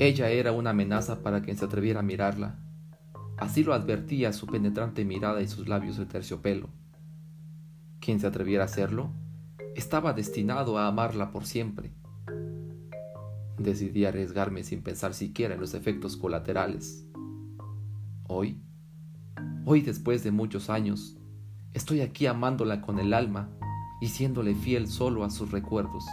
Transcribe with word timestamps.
Ella 0.00 0.30
era 0.30 0.52
una 0.52 0.70
amenaza 0.70 1.22
para 1.22 1.42
quien 1.42 1.58
se 1.58 1.66
atreviera 1.66 2.00
a 2.00 2.02
mirarla. 2.02 2.58
Así 3.36 3.62
lo 3.62 3.74
advertía 3.74 4.32
su 4.32 4.46
penetrante 4.46 5.04
mirada 5.04 5.42
y 5.42 5.46
sus 5.46 5.68
labios 5.68 5.98
de 5.98 6.06
terciopelo. 6.06 6.70
Quien 8.00 8.18
se 8.18 8.26
atreviera 8.26 8.62
a 8.62 8.66
hacerlo 8.66 9.10
estaba 9.76 10.14
destinado 10.14 10.78
a 10.78 10.86
amarla 10.86 11.30
por 11.30 11.44
siempre. 11.44 11.92
Decidí 13.58 14.06
arriesgarme 14.06 14.64
sin 14.64 14.82
pensar 14.82 15.12
siquiera 15.12 15.52
en 15.52 15.60
los 15.60 15.74
efectos 15.74 16.16
colaterales. 16.16 17.04
Hoy, 18.26 18.58
hoy 19.66 19.82
después 19.82 20.24
de 20.24 20.30
muchos 20.30 20.70
años, 20.70 21.18
estoy 21.74 22.00
aquí 22.00 22.24
amándola 22.24 22.80
con 22.80 23.00
el 23.00 23.12
alma 23.12 23.50
y 24.00 24.08
siéndole 24.08 24.54
fiel 24.54 24.88
solo 24.88 25.24
a 25.24 25.30
sus 25.30 25.50
recuerdos. 25.50 26.06